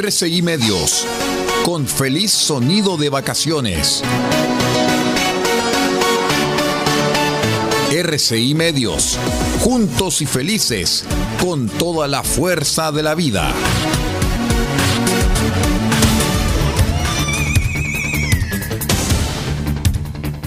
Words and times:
RCI 0.00 0.42
Medios, 0.42 1.04
con 1.64 1.84
feliz 1.84 2.30
sonido 2.30 2.96
de 2.96 3.08
vacaciones. 3.10 4.04
RCI 7.90 8.54
Medios, 8.54 9.18
juntos 9.58 10.22
y 10.22 10.26
felices, 10.26 11.04
con 11.42 11.68
toda 11.68 12.06
la 12.06 12.22
fuerza 12.22 12.92
de 12.92 13.02
la 13.02 13.16
vida. 13.16 13.52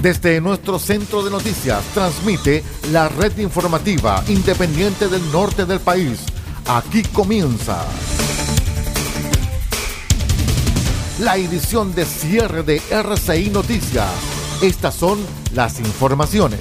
Desde 0.01 0.39
nuestro 0.39 0.79
centro 0.79 1.23
de 1.23 1.29
noticias 1.29 1.83
transmite 1.93 2.63
la 2.93 3.09
red 3.09 3.37
informativa 3.39 4.23
independiente 4.29 5.09
del 5.09 5.29
norte 5.29 5.65
del 5.65 5.81
país. 5.81 6.19
Aquí 6.67 7.03
comienza 7.03 7.85
la 11.21 11.37
edición 11.37 11.93
de 11.93 12.03
cierre 12.03 12.63
de 12.63 12.81
RCI 12.89 13.51
Noticias. 13.51 14.09
Estas 14.63 14.95
son 14.95 15.19
las 15.53 15.79
informaciones. 15.79 16.59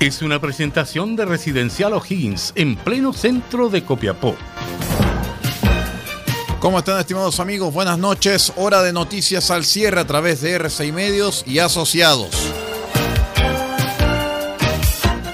Es 0.00 0.22
una 0.22 0.40
presentación 0.40 1.14
de 1.14 1.24
Residencial 1.24 1.92
O'Higgins 1.92 2.52
en 2.56 2.74
pleno 2.74 3.12
centro 3.12 3.68
de 3.68 3.84
Copiapó. 3.84 4.34
¿Cómo 6.58 6.80
están 6.80 6.98
estimados 6.98 7.38
amigos? 7.38 7.72
Buenas 7.72 7.98
noches. 7.98 8.52
Hora 8.56 8.82
de 8.82 8.92
noticias 8.92 9.52
al 9.52 9.64
cierre 9.64 10.00
a 10.00 10.06
través 10.06 10.40
de 10.40 10.60
R6 10.60 10.92
Medios 10.92 11.44
y 11.46 11.60
Asociados. 11.60 12.63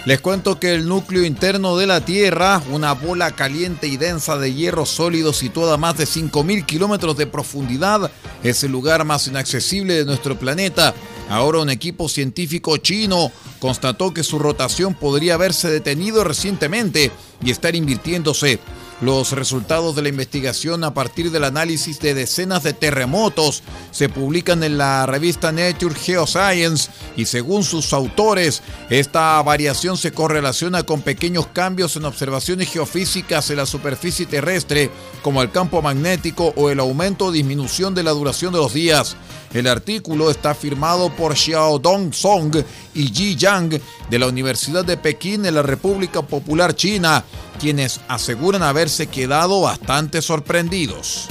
Les 0.06 0.18
cuento 0.18 0.58
que 0.58 0.74
el 0.74 0.88
núcleo 0.88 1.26
interno 1.26 1.76
de 1.76 1.86
la 1.86 2.02
Tierra, 2.02 2.62
una 2.70 2.92
bola 2.92 3.32
caliente 3.32 3.86
y 3.86 3.98
densa 3.98 4.38
de 4.38 4.54
hierro 4.54 4.86
sólido 4.86 5.34
situada 5.34 5.74
a 5.74 5.76
más 5.76 5.98
de 5.98 6.04
5.000 6.04 6.64
kilómetros 6.64 7.18
de 7.18 7.26
profundidad, 7.26 8.10
es 8.42 8.64
el 8.64 8.72
lugar 8.72 9.04
más 9.04 9.26
inaccesible 9.26 9.92
de 9.94 10.06
nuestro 10.06 10.38
planeta. 10.38 10.94
Ahora 11.28 11.58
un 11.58 11.68
equipo 11.68 12.08
científico 12.08 12.78
chino 12.78 13.30
constató 13.58 14.14
que 14.14 14.24
su 14.24 14.38
rotación 14.38 14.94
podría 14.94 15.34
haberse 15.34 15.68
detenido 15.68 16.24
recientemente 16.24 17.12
y 17.44 17.50
estar 17.50 17.76
invirtiéndose. 17.76 18.58
Los 19.00 19.32
resultados 19.32 19.96
de 19.96 20.02
la 20.02 20.10
investigación 20.10 20.84
a 20.84 20.92
partir 20.92 21.30
del 21.30 21.44
análisis 21.44 22.00
de 22.00 22.12
decenas 22.12 22.62
de 22.62 22.74
terremotos 22.74 23.62
se 23.92 24.10
publican 24.10 24.62
en 24.62 24.76
la 24.76 25.06
revista 25.06 25.52
Nature 25.52 25.94
Geoscience 25.94 26.90
y 27.16 27.24
según 27.24 27.64
sus 27.64 27.94
autores, 27.94 28.62
esta 28.90 29.40
variación 29.42 29.96
se 29.96 30.12
correlaciona 30.12 30.82
con 30.82 31.00
pequeños 31.00 31.46
cambios 31.46 31.96
en 31.96 32.04
observaciones 32.04 32.70
geofísicas 32.70 33.48
en 33.48 33.56
la 33.56 33.64
superficie 33.64 34.26
terrestre, 34.26 34.90
como 35.22 35.40
el 35.40 35.50
campo 35.50 35.80
magnético 35.80 36.52
o 36.54 36.68
el 36.68 36.78
aumento 36.78 37.26
o 37.26 37.32
disminución 37.32 37.94
de 37.94 38.02
la 38.02 38.10
duración 38.10 38.52
de 38.52 38.58
los 38.58 38.74
días. 38.74 39.16
El 39.52 39.66
artículo 39.66 40.30
está 40.30 40.54
firmado 40.54 41.10
por 41.10 41.36
Xiaodong 41.36 42.12
Song 42.12 42.54
y 42.94 43.08
Ji 43.08 43.34
Yang 43.34 43.80
de 44.08 44.18
la 44.18 44.28
Universidad 44.28 44.84
de 44.84 44.96
Pekín 44.96 45.44
en 45.44 45.56
la 45.56 45.62
República 45.62 46.22
Popular 46.22 46.74
China, 46.76 47.24
quienes 47.58 48.00
aseguran 48.06 48.62
haberse 48.62 49.08
quedado 49.08 49.62
bastante 49.62 50.22
sorprendidos. 50.22 51.26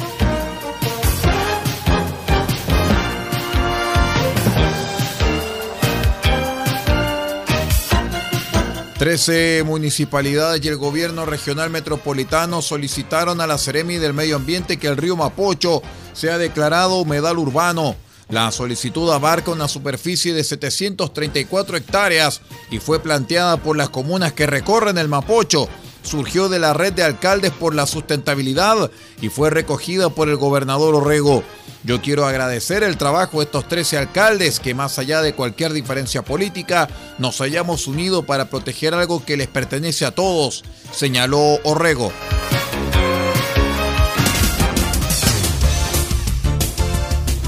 Trece 8.98 9.64
municipalidades 9.66 10.62
y 10.66 10.68
el 10.68 10.76
gobierno 10.76 11.26
regional 11.26 11.70
metropolitano 11.70 12.62
solicitaron 12.62 13.40
a 13.40 13.48
la 13.48 13.58
Seremi 13.58 13.96
del 13.96 14.14
Medio 14.14 14.36
Ambiente 14.36 14.76
que 14.76 14.88
el 14.88 14.98
río 14.98 15.16
Mapocho 15.16 15.82
sea 16.12 16.38
declarado 16.38 16.98
humedal 16.98 17.40
urbano. 17.40 17.96
La 18.30 18.52
solicitud 18.52 19.12
abarca 19.12 19.50
una 19.50 19.68
superficie 19.68 20.34
de 20.34 20.44
734 20.44 21.78
hectáreas 21.78 22.42
y 22.70 22.78
fue 22.78 23.00
planteada 23.00 23.58
por 23.58 23.76
las 23.76 23.90
comunas 23.90 24.34
que 24.34 24.46
recorren 24.46 25.00
el 25.00 25.08
Mapocho. 25.08 25.68
Surgió 26.04 26.48
de 26.48 26.60
la 26.60 26.74
red 26.74 26.94
de 26.94 27.04
alcaldes 27.04 27.52
por 27.52 27.74
la 27.74 27.88
sustentabilidad 27.88 28.92
y 29.20 29.30
fue 29.30 29.50
recogida 29.50 30.10
por 30.10 30.30
el 30.30 30.38
gobernador 30.38 30.94
Orrego. 30.94 31.44
Yo 31.84 32.02
quiero 32.02 32.26
agradecer 32.26 32.84
el 32.84 32.98
trabajo 32.98 33.40
de 33.40 33.46
estos 33.46 33.68
13 33.68 33.98
alcaldes 33.98 34.60
que 34.60 34.76
más 34.76 35.00
allá 35.00 35.22
de 35.22 35.34
cualquier 35.34 35.74
diferencia 35.74 36.22
política 36.22 36.88
nos 37.18 37.42
hayamos 37.42 37.88
unido 37.88 38.24
para 38.24 38.50
proteger 38.50 38.94
algo 38.94 39.26
que 39.26 39.38
les 39.38 39.48
pertenece 39.48 40.06
a 40.06 40.12
todos, 40.12 40.64
señaló 40.92 41.60
Orrego. 41.64 42.12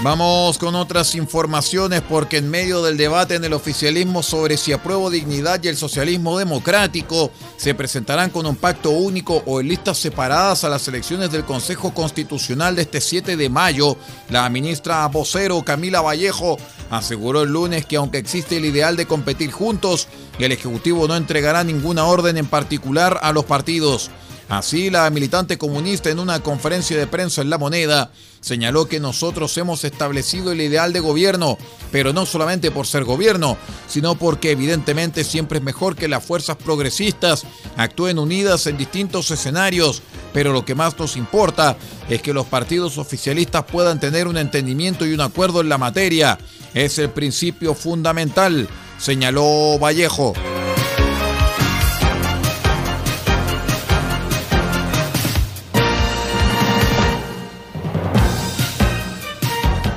Vamos 0.00 0.58
con 0.58 0.76
otras 0.76 1.16
informaciones 1.16 2.02
porque 2.02 2.36
en 2.36 2.48
medio 2.48 2.82
del 2.82 2.96
debate 2.96 3.34
en 3.34 3.44
el 3.44 3.52
oficialismo 3.52 4.22
sobre 4.22 4.56
si 4.56 4.72
apruebo 4.72 5.10
dignidad 5.10 5.60
y 5.60 5.66
el 5.66 5.76
socialismo 5.76 6.38
democrático 6.38 7.32
se 7.56 7.74
presentarán 7.74 8.30
con 8.30 8.46
un 8.46 8.54
pacto 8.54 8.90
único 8.90 9.42
o 9.44 9.60
en 9.60 9.66
listas 9.66 9.98
separadas 9.98 10.62
a 10.62 10.68
las 10.68 10.86
elecciones 10.86 11.32
del 11.32 11.44
Consejo 11.44 11.92
Constitucional 11.92 12.76
de 12.76 12.82
este 12.82 13.00
7 13.00 13.36
de 13.36 13.48
mayo, 13.48 13.96
la 14.30 14.48
ministra 14.48 15.04
vocero 15.08 15.62
Camila 15.62 16.00
Vallejo 16.00 16.58
aseguró 16.90 17.42
el 17.42 17.50
lunes 17.50 17.84
que 17.84 17.96
aunque 17.96 18.18
existe 18.18 18.58
el 18.58 18.66
ideal 18.66 18.94
de 18.94 19.06
competir 19.06 19.50
juntos, 19.50 20.06
el 20.38 20.52
Ejecutivo 20.52 21.08
no 21.08 21.16
entregará 21.16 21.64
ninguna 21.64 22.04
orden 22.04 22.36
en 22.36 22.46
particular 22.46 23.18
a 23.20 23.32
los 23.32 23.46
partidos. 23.46 24.12
Así, 24.48 24.88
la 24.88 25.10
militante 25.10 25.58
comunista 25.58 26.08
en 26.08 26.18
una 26.18 26.40
conferencia 26.40 26.96
de 26.96 27.06
prensa 27.06 27.42
en 27.42 27.50
La 27.50 27.58
Moneda 27.58 28.10
señaló 28.40 28.88
que 28.88 28.98
nosotros 28.98 29.56
hemos 29.58 29.84
establecido 29.84 30.52
el 30.52 30.62
ideal 30.62 30.94
de 30.94 31.00
gobierno, 31.00 31.58
pero 31.92 32.14
no 32.14 32.24
solamente 32.24 32.70
por 32.70 32.86
ser 32.86 33.04
gobierno, 33.04 33.58
sino 33.88 34.14
porque 34.14 34.52
evidentemente 34.52 35.24
siempre 35.24 35.58
es 35.58 35.64
mejor 35.64 35.96
que 35.96 36.08
las 36.08 36.24
fuerzas 36.24 36.56
progresistas 36.56 37.44
actúen 37.76 38.18
unidas 38.18 38.66
en 38.66 38.78
distintos 38.78 39.30
escenarios, 39.30 40.02
pero 40.32 40.52
lo 40.52 40.64
que 40.64 40.74
más 40.74 40.98
nos 40.98 41.16
importa 41.16 41.76
es 42.08 42.22
que 42.22 42.32
los 42.32 42.46
partidos 42.46 42.96
oficialistas 42.96 43.64
puedan 43.64 44.00
tener 44.00 44.28
un 44.28 44.38
entendimiento 44.38 45.04
y 45.04 45.12
un 45.12 45.20
acuerdo 45.20 45.60
en 45.60 45.68
la 45.68 45.76
materia. 45.76 46.38
Es 46.72 46.98
el 46.98 47.10
principio 47.10 47.74
fundamental, 47.74 48.66
señaló 48.98 49.78
Vallejo. 49.78 50.32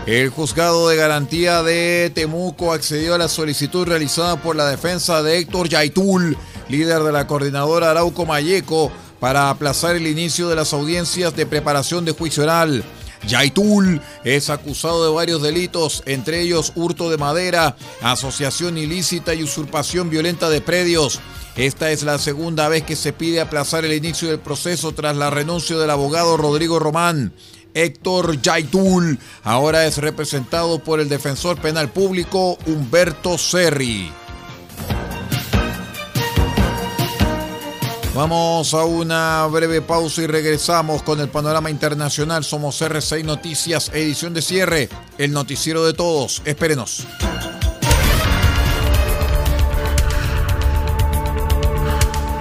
El 0.08 0.30
juzgado 0.30 0.90
de 0.90 0.96
garantía 0.96 1.62
de 1.62 2.12
Temuco 2.14 2.74
accedió 2.74 3.14
a 3.14 3.20
la 3.20 3.28
solicitud 3.28 3.88
realizada 3.88 4.42
por 4.42 4.56
la 4.56 4.68
defensa 4.68 5.22
de 5.22 5.38
Héctor 5.38 5.70
Yaitul, 5.70 6.36
líder 6.70 7.04
de 7.04 7.12
la 7.12 7.28
coordinadora 7.28 7.92
Arauco 7.92 8.26
Mayeco, 8.26 8.92
para 9.20 9.52
aplazar 9.52 9.96
el 9.96 10.08
inicio 10.08 10.50
de 10.50 10.56
las 10.56 10.74
audiencias 10.74 11.36
de 11.36 11.46
preparación 11.46 12.04
de 12.04 12.14
juicio 12.14 12.42
oral. 12.42 12.84
Yaitul 13.28 14.02
es 14.24 14.50
acusado 14.50 15.06
de 15.06 15.14
varios 15.14 15.44
delitos, 15.44 16.02
entre 16.08 16.42
ellos 16.42 16.74
hurto 16.76 17.12
de 17.12 17.20
madera, 17.20 17.76
asociación 18.02 18.80
ilícita 18.80 19.36
y 19.36 19.44
usurpación 19.44 20.10
violenta 20.10 20.50
de 20.50 20.62
predios. 20.62 21.20
Esta 21.56 21.92
es 21.92 22.02
la 22.02 22.18
segunda 22.18 22.70
vez 22.70 22.84
que 22.84 22.96
se 22.96 23.14
pide 23.14 23.40
aplazar 23.40 23.86
el 23.86 23.94
inicio 23.94 24.30
del 24.30 24.40
proceso 24.40 24.94
tras 24.94 25.16
la 25.16 25.30
renuncia 25.30 25.78
del 25.78 25.92
abogado 25.92 26.38
Rodrigo 26.38 26.80
Román. 26.80 27.34
Héctor 27.74 28.42
Yaitul 28.42 29.20
ahora 29.44 29.86
es 29.86 29.98
representado 29.98 30.80
por 30.80 31.00
el 31.00 31.10
defensor 31.10 31.58
penal 31.60 31.90
público 31.90 32.58
Humberto 32.66 33.38
Serri. 33.38 34.12
Vamos 38.14 38.74
a 38.74 38.84
una 38.84 39.48
breve 39.48 39.82
pausa 39.82 40.22
y 40.22 40.28
regresamos 40.28 41.02
con 41.02 41.22
el 41.22 41.30
panorama 41.30 41.70
internacional. 41.70 42.44
Somos 42.44 42.82
R6 42.82 43.24
Noticias, 43.24 43.90
edición 43.94 44.34
de 44.34 44.42
cierre, 44.42 44.90
el 45.18 45.32
noticiero 45.32 45.86
de 45.86 45.94
todos. 45.94 46.42
Espérenos. 46.44 47.08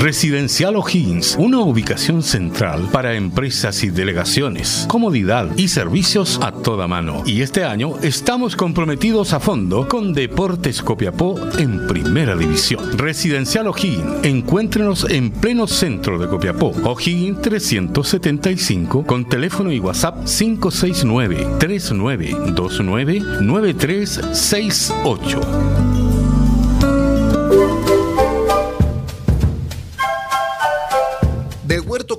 Residencial 0.00 0.76
O'Higgins, 0.76 1.36
una 1.38 1.58
ubicación 1.58 2.22
central 2.22 2.88
para 2.90 3.16
empresas 3.16 3.84
y 3.84 3.90
delegaciones, 3.90 4.86
comodidad 4.88 5.50
y 5.58 5.68
servicios 5.68 6.40
a 6.42 6.52
toda 6.52 6.88
mano. 6.88 7.22
Y 7.26 7.42
este 7.42 7.64
año 7.64 7.98
estamos 8.00 8.56
comprometidos 8.56 9.34
a 9.34 9.40
fondo 9.40 9.86
con 9.88 10.14
Deportes 10.14 10.80
Copiapó 10.80 11.38
en 11.58 11.86
Primera 11.86 12.34
División. 12.34 12.96
Residencial 12.96 13.66
O'Higgins, 13.66 14.24
encuéntrenos 14.24 15.04
en 15.10 15.32
pleno 15.32 15.66
centro 15.66 16.18
de 16.18 16.28
Copiapó. 16.28 16.72
O'Higgins 16.82 17.42
375 17.42 19.04
con 19.04 19.28
teléfono 19.28 19.70
y 19.70 19.80
WhatsApp 19.80 20.24
569 20.24 21.46
3929 21.58 23.20
9368. 23.42 26.09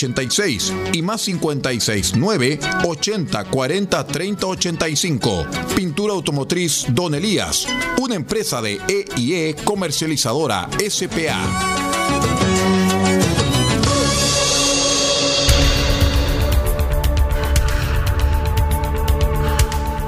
486 0.00 0.72
y 0.92 1.02
más 1.02 1.20
56 1.22 2.14
9 2.16 2.58
80 2.84 3.44
40 3.44 4.06
30 4.06 4.46
85. 4.46 5.46
Pintura 5.76 6.14
automotriz 6.14 6.86
Don 6.90 7.14
Elías, 7.14 7.66
una 8.00 8.14
empresa 8.14 8.62
de 8.62 8.80
EIE 8.88 9.54
comercializadora 9.64 10.68
SPA. 10.88 12.79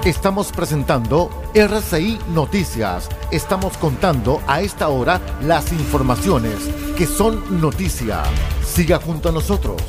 Estamos 0.05 0.51
presentando 0.51 1.31
RCI 1.55 2.19
Noticias. 2.31 3.09
Estamos 3.31 3.79
contando 3.79 4.43
a 4.49 4.61
esta 4.61 4.89
hora 4.89 5.21
las 5.43 5.71
informaciones 5.73 6.57
que 6.97 7.07
son 7.07 7.61
noticia. 7.61 8.25
Siga 8.67 8.99
junto 8.99 9.29
a 9.29 9.33
nosotros. 9.33 9.81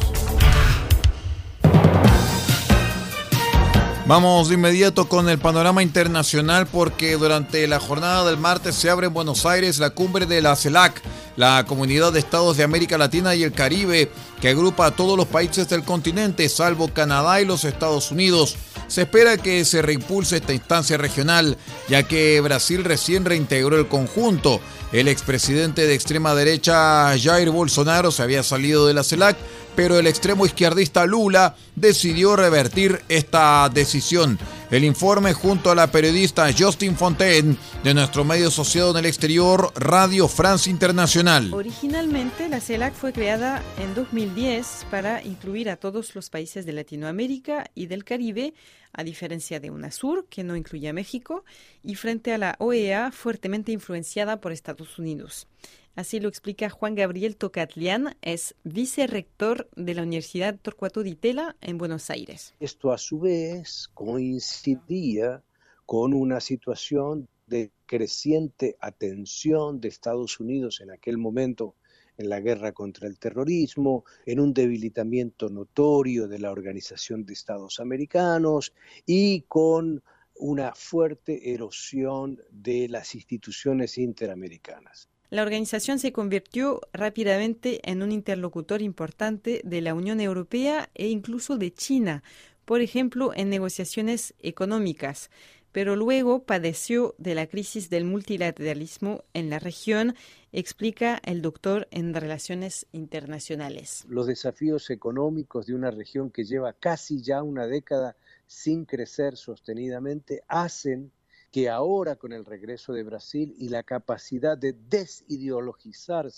Vamos 4.06 4.50
de 4.50 4.54
inmediato 4.54 5.10
con 5.10 5.30
el 5.30 5.40
panorama 5.40 5.82
internacional 5.82 6.68
porque 6.68 7.14
durante 7.14 7.66
la 7.68 7.80
jornada 7.80 8.24
del 8.26 8.38
martes 8.38 8.76
se 8.76 8.92
abre 8.92 9.08
en 9.08 9.14
Buenos 9.16 9.48
Aires 9.48 9.80
la 9.80 9.90
cumbre 9.90 10.28
de 10.28 10.44
la 10.44 10.56
CELAC, 10.56 11.02
la 11.36 11.66
Comunidad 11.66 12.14
de 12.14 12.20
Estados 12.20 12.58
de 12.58 12.64
América 12.64 12.98
Latina 12.98 13.36
y 13.36 13.44
el 13.44 13.52
Caribe, 13.52 14.12
que 14.42 14.50
agrupa 14.50 14.88
a 14.88 14.92
todos 14.92 15.18
los 15.18 15.28
países 15.28 15.70
del 15.70 15.84
continente, 15.84 16.48
salvo 16.50 16.88
Canadá 16.88 17.42
y 17.42 17.46
los 17.46 17.64
Estados 17.64 18.12
Unidos. 18.12 18.56
Se 18.88 19.04
espera 19.04 19.38
que 19.38 19.66
se 19.66 19.82
reimpulse 19.82 20.38
esta 20.38 20.54
instancia 20.54 20.98
regional, 20.98 21.58
ya 21.90 22.04
que 22.04 22.40
Brasil 22.42 22.84
recién 22.84 23.26
reintegró 23.26 23.78
el 23.78 23.88
conjunto. 23.88 24.60
El 24.94 25.08
expresidente 25.08 25.88
de 25.88 25.96
extrema 25.96 26.36
derecha 26.36 27.18
Jair 27.18 27.50
Bolsonaro 27.50 28.12
se 28.12 28.22
había 28.22 28.44
salido 28.44 28.86
de 28.86 28.94
la 28.94 29.04
CELAC, 29.04 29.36
pero 29.76 29.98
el 29.98 30.06
extremo 30.06 30.46
izquierdista 30.46 31.08
Lula 31.08 31.56
decidió 31.76 32.36
revertir 32.36 33.02
esta 33.10 33.68
decisión. 33.74 34.38
El 34.70 34.84
informe 34.84 35.34
junto 35.34 35.72
a 35.72 35.76
la 35.76 35.92
periodista 35.92 36.48
Justin 36.56 36.96
Fontaine 36.96 37.58
de 37.84 37.96
nuestro 37.96 38.24
medio 38.24 38.50
asociado 38.50 38.92
en 38.92 38.98
el 38.98 39.06
exterior, 39.08 39.74
Radio 39.76 40.28
France 40.28 40.70
Internacional. 40.70 41.52
Originalmente 41.56 42.48
la 42.48 42.62
CELAC 42.62 42.94
fue 42.94 43.14
creada 43.14 43.64
en 43.80 43.96
2010 43.96 44.86
para 44.92 45.24
incluir 45.24 45.72
a 45.72 45.76
todos 45.76 46.14
los 46.14 46.30
países 46.30 46.68
de 46.68 46.74
Latinoamérica 46.74 47.66
y 47.74 47.88
del 47.88 48.04
Caribe, 48.04 48.54
a 48.94 49.04
diferencia 49.04 49.60
de 49.60 49.72
UNASUR, 49.72 50.28
que 50.30 50.44
no 50.44 50.56
incluye 50.56 50.88
a 50.88 50.94
México, 50.94 51.44
y 51.84 51.96
frente 51.96 52.32
a 52.32 52.38
la 52.38 52.56
OEA, 52.60 53.12
fuertemente 53.12 53.72
influenciada 53.72 54.40
por 54.40 54.52
Estados 54.52 54.98
Unidos. 55.00 55.48
Así 55.96 56.20
lo 56.20 56.28
explica 56.28 56.70
Juan 56.70 56.96
Gabriel 56.96 57.36
Tocatlián, 57.36 58.16
es 58.22 58.56
vicerrector 58.64 59.70
de 59.76 59.94
la 59.94 60.02
Universidad 60.02 60.58
Torcuato 60.60 61.04
Di 61.04 61.14
Tella 61.16 61.56
en 61.62 61.78
Buenos 61.78 62.10
Aires. 62.10 62.56
Esto 62.60 62.92
a 62.92 62.98
su 62.98 63.20
vez 63.20 63.90
coincidía 63.94 65.44
con 65.86 66.14
una 66.16 66.40
situación 66.40 67.28
de 67.46 67.72
creciente 67.86 68.76
atención 68.80 69.80
de 69.82 69.90
Estados 69.90 70.40
Unidos 70.40 70.82
en 70.82 70.90
aquel 70.90 71.20
momento 71.20 71.76
en 72.18 72.30
la 72.30 72.40
guerra 72.40 72.72
contra 72.72 73.08
el 73.08 73.18
terrorismo, 73.20 74.06
en 74.26 74.40
un 74.40 74.54
debilitamiento 74.54 75.50
notorio 75.50 76.28
de 76.28 76.40
la 76.40 76.52
Organización 76.52 77.26
de 77.26 77.34
Estados 77.34 77.80
Americanos 77.80 78.74
y 79.06 79.42
con 79.42 80.04
una 80.36 80.74
fuerte 80.76 81.54
erosión 81.54 82.42
de 82.52 82.88
las 82.90 83.16
instituciones 83.16 83.98
interamericanas. 83.98 85.10
La 85.30 85.42
organización 85.42 85.98
se 85.98 86.12
convirtió 86.12 86.82
rápidamente 86.94 87.80
en 87.90 88.04
un 88.04 88.12
interlocutor 88.12 88.84
importante 88.84 89.62
de 89.64 89.82
la 89.82 89.96
Unión 89.96 90.22
Europea 90.22 90.90
e 90.94 91.08
incluso 91.08 91.58
de 91.58 91.74
China, 91.74 92.24
por 92.66 92.82
ejemplo, 92.82 93.32
en 93.36 93.50
negociaciones 93.50 94.36
económicas, 94.40 95.32
pero 95.74 95.98
luego 95.98 96.44
padeció 96.44 97.16
de 97.18 97.36
la 97.36 97.48
crisis 97.48 97.90
del 97.90 98.06
multilateralismo 98.06 99.26
en 99.34 99.50
la 99.50 99.60
región, 99.60 100.16
explica 100.54 101.20
el 101.26 101.42
doctor 101.42 101.90
en 101.92 102.14
Relaciones 102.14 102.86
Internacionales. 102.94 104.06
Los 104.08 104.28
desafíos 104.28 104.90
económicos 104.90 105.66
de 105.66 105.76
una 105.76 105.92
región 105.92 106.30
que 106.30 106.46
lleva 106.46 106.72
casi 106.72 107.22
ya 107.22 107.44
una 107.44 107.68
década 107.68 108.16
sin 108.46 108.86
crecer 108.86 109.36
sostenidamente 109.36 110.44
hacen 110.48 111.12
que 111.52 111.70
ahora 111.70 112.16
con 112.16 112.34
el 112.34 112.46
regreso 112.46 112.94
de 112.94 113.04
Brasil 113.04 113.54
y 113.58 113.70
la 113.70 113.84
capacidad 113.84 114.58
de 114.58 114.74
desideologizar 114.74 116.32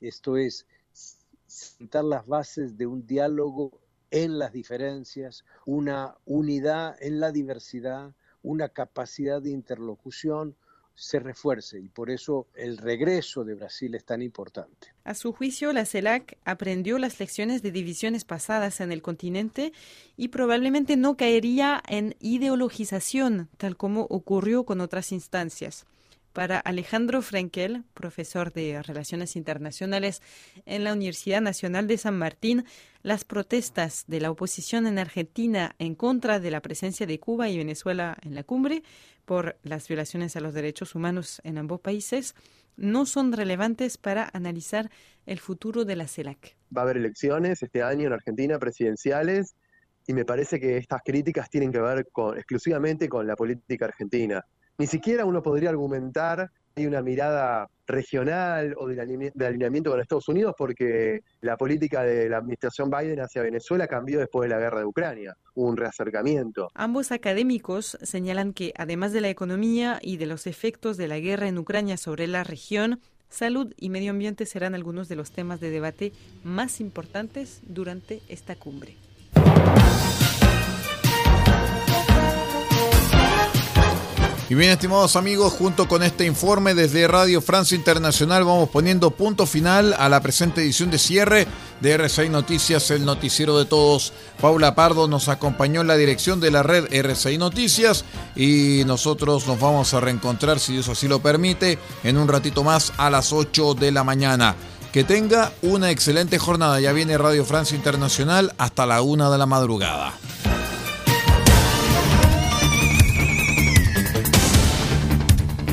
esto 0.00 0.36
es, 0.36 0.66
sentar 1.46 2.04
las 2.04 2.26
bases 2.26 2.76
de 2.76 2.86
un 2.86 3.06
diálogo 3.06 3.80
en 4.10 4.38
las 4.38 4.52
diferencias, 4.52 5.44
una 5.66 6.16
unidad 6.24 6.96
en 7.00 7.20
la 7.20 7.32
diversidad, 7.32 8.12
una 8.42 8.68
capacidad 8.68 9.40
de 9.42 9.50
interlocución, 9.50 10.56
se 11.00 11.18
refuerce 11.18 11.80
y 11.80 11.88
por 11.88 12.10
eso 12.10 12.46
el 12.54 12.76
regreso 12.76 13.42
de 13.42 13.54
Brasil 13.54 13.94
es 13.94 14.04
tan 14.04 14.20
importante. 14.20 14.88
A 15.04 15.14
su 15.14 15.32
juicio, 15.32 15.72
la 15.72 15.86
CELAC 15.86 16.36
aprendió 16.44 16.98
las 16.98 17.18
lecciones 17.18 17.62
de 17.62 17.72
divisiones 17.72 18.26
pasadas 18.26 18.80
en 18.80 18.92
el 18.92 19.00
continente 19.00 19.72
y 20.18 20.28
probablemente 20.28 20.98
no 20.98 21.16
caería 21.16 21.82
en 21.88 22.16
ideologización, 22.20 23.48
tal 23.56 23.78
como 23.78 24.02
ocurrió 24.10 24.64
con 24.64 24.82
otras 24.82 25.10
instancias. 25.10 25.86
Para 26.32 26.58
Alejandro 26.58 27.22
Frenkel, 27.22 27.82
profesor 27.92 28.52
de 28.52 28.82
Relaciones 28.82 29.34
Internacionales 29.34 30.22
en 30.64 30.84
la 30.84 30.92
Universidad 30.92 31.40
Nacional 31.40 31.88
de 31.88 31.98
San 31.98 32.16
Martín, 32.16 32.64
las 33.02 33.24
protestas 33.24 34.04
de 34.06 34.20
la 34.20 34.30
oposición 34.30 34.86
en 34.86 34.98
Argentina 34.98 35.74
en 35.78 35.94
contra 35.94 36.38
de 36.38 36.50
la 36.50 36.60
presencia 36.60 37.06
de 37.06 37.18
Cuba 37.18 37.48
y 37.48 37.58
Venezuela 37.58 38.16
en 38.22 38.34
la 38.34 38.44
cumbre 38.44 38.82
por 39.24 39.58
las 39.62 39.88
violaciones 39.88 40.36
a 40.36 40.40
los 40.40 40.54
derechos 40.54 40.94
humanos 40.94 41.40
en 41.44 41.58
ambos 41.58 41.80
países 41.80 42.34
no 42.76 43.06
son 43.06 43.32
relevantes 43.32 43.98
para 43.98 44.30
analizar 44.32 44.90
el 45.26 45.38
futuro 45.38 45.84
de 45.84 45.96
la 45.96 46.08
CELAC. 46.08 46.56
Va 46.76 46.82
a 46.82 46.84
haber 46.84 46.96
elecciones 46.96 47.62
este 47.62 47.82
año 47.82 48.06
en 48.06 48.14
Argentina, 48.14 48.58
presidenciales, 48.58 49.54
y 50.06 50.14
me 50.14 50.24
parece 50.24 50.58
que 50.58 50.78
estas 50.78 51.02
críticas 51.04 51.50
tienen 51.50 51.70
que 51.70 51.80
ver 51.80 52.08
con, 52.10 52.36
exclusivamente 52.36 53.08
con 53.08 53.26
la 53.26 53.36
política 53.36 53.84
argentina. 53.84 54.44
Ni 54.80 54.86
siquiera 54.86 55.26
uno 55.26 55.42
podría 55.42 55.68
argumentar 55.68 56.50
hay 56.74 56.86
una 56.86 57.02
mirada 57.02 57.68
regional 57.86 58.74
o 58.78 58.86
de 58.88 58.98
alineamiento 59.46 59.90
con 59.90 60.00
Estados 60.00 60.26
Unidos 60.28 60.54
porque 60.56 61.20
la 61.42 61.58
política 61.58 62.02
de 62.02 62.30
la 62.30 62.38
administración 62.38 62.88
Biden 62.88 63.20
hacia 63.20 63.42
Venezuela 63.42 63.86
cambió 63.86 64.20
después 64.20 64.48
de 64.48 64.54
la 64.54 64.58
guerra 64.58 64.78
de 64.78 64.86
Ucrania. 64.86 65.36
Hubo 65.54 65.68
un 65.68 65.76
reacercamiento. 65.76 66.70
Ambos 66.72 67.12
académicos 67.12 67.98
señalan 68.00 68.54
que 68.54 68.72
además 68.74 69.12
de 69.12 69.20
la 69.20 69.28
economía 69.28 69.98
y 70.00 70.16
de 70.16 70.24
los 70.24 70.46
efectos 70.46 70.96
de 70.96 71.08
la 71.08 71.18
guerra 71.18 71.46
en 71.46 71.58
Ucrania 71.58 71.98
sobre 71.98 72.26
la 72.26 72.42
región, 72.42 73.00
salud 73.28 73.74
y 73.76 73.90
medio 73.90 74.12
ambiente 74.12 74.46
serán 74.46 74.74
algunos 74.74 75.08
de 75.08 75.16
los 75.16 75.30
temas 75.30 75.60
de 75.60 75.68
debate 75.68 76.14
más 76.42 76.80
importantes 76.80 77.60
durante 77.66 78.22
esta 78.30 78.56
cumbre. 78.56 78.96
Y 84.50 84.56
bien, 84.56 84.72
estimados 84.72 85.14
amigos, 85.14 85.52
junto 85.52 85.86
con 85.86 86.02
este 86.02 86.26
informe 86.26 86.74
desde 86.74 87.06
Radio 87.06 87.40
Francia 87.40 87.76
Internacional 87.76 88.42
vamos 88.42 88.68
poniendo 88.68 89.12
punto 89.12 89.46
final 89.46 89.94
a 89.96 90.08
la 90.08 90.20
presente 90.20 90.60
edición 90.60 90.90
de 90.90 90.98
cierre 90.98 91.46
de 91.80 91.92
RCI 91.92 92.30
Noticias, 92.30 92.90
el 92.90 93.04
noticiero 93.04 93.56
de 93.56 93.64
todos. 93.64 94.12
Paula 94.40 94.74
Pardo 94.74 95.06
nos 95.06 95.28
acompañó 95.28 95.82
en 95.82 95.86
la 95.86 95.96
dirección 95.96 96.40
de 96.40 96.50
la 96.50 96.64
red 96.64 96.92
RCI 96.92 97.38
Noticias 97.38 98.04
y 98.34 98.82
nosotros 98.86 99.46
nos 99.46 99.60
vamos 99.60 99.94
a 99.94 100.00
reencontrar, 100.00 100.58
si 100.58 100.72
Dios 100.72 100.88
así 100.88 101.06
lo 101.06 101.22
permite, 101.22 101.78
en 102.02 102.18
un 102.18 102.26
ratito 102.26 102.64
más 102.64 102.92
a 102.96 103.08
las 103.08 103.32
8 103.32 103.74
de 103.74 103.92
la 103.92 104.02
mañana. 104.02 104.56
Que 104.92 105.04
tenga 105.04 105.52
una 105.62 105.92
excelente 105.92 106.40
jornada. 106.40 106.80
Ya 106.80 106.90
viene 106.90 107.16
Radio 107.18 107.44
Francia 107.44 107.76
Internacional 107.76 108.52
hasta 108.58 108.84
la 108.84 109.00
1 109.00 109.30
de 109.30 109.38
la 109.38 109.46
madrugada. 109.46 110.12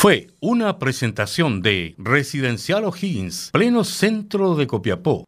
Fue 0.00 0.28
una 0.40 0.78
presentación 0.78 1.60
de 1.60 1.96
Residencial 1.98 2.84
O'Higgins, 2.84 3.50
pleno 3.52 3.82
centro 3.82 4.54
de 4.54 4.68
Copiapó. 4.68 5.24